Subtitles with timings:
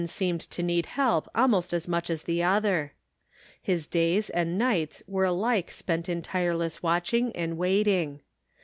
[0.03, 2.93] 347 seemed to need help almost as much as the other.
[3.61, 8.21] His days and nights were alike spent in tireless watching and waiting.